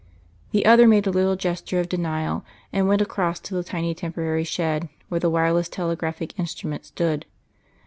[0.49, 4.43] The other made a little gesture of denial, and went across to the tiny temporary
[4.43, 7.27] shed where the wireless telegraphic instrument stood.